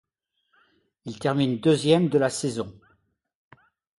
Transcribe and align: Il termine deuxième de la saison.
Il 1.05 1.19
termine 1.19 1.59
deuxième 1.59 2.09
de 2.09 2.17
la 2.17 2.31
saison. 2.31 2.73